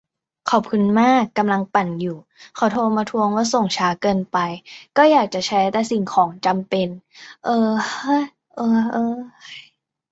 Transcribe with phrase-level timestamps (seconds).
[0.49, 2.17] ขอบคุณมาก กำลังปั่นอยู่
[2.55, 4.37] "เขาโทรมาทวง ว่าส่งช้าเกินไป"
[4.97, 6.87] ก็อยากจะใช้แต่สิ่งของจำเป็น
[7.43, 7.69] เออ
[8.01, 8.23] เอ๊อ
[8.55, 9.17] เออเอ๊อเออ